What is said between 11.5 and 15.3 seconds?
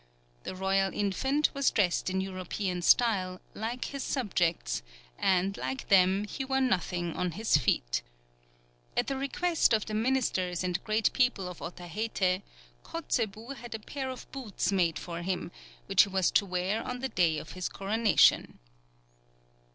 Otaheite, Kotzebue had a pair of boots made for